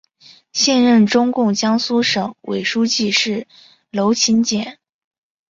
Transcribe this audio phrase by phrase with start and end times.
[0.51, 3.45] 现任中共江苏省委书记是
[3.91, 4.79] 娄勤俭。